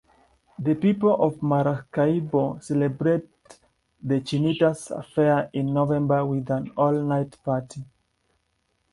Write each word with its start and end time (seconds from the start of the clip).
The 0.57 0.73
people 0.73 1.13
of 1.23 1.43
Maracaibo 1.43 2.57
celebrate 2.59 3.29
the 4.01 4.19
Chinita's 4.19 4.91
fair 5.13 5.51
in 5.53 5.75
November 5.75 6.25
with 6.25 6.49
an 6.49 6.71
all-night 6.75 7.37
party. 7.45 7.83